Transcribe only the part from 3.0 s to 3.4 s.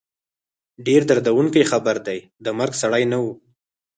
نه وو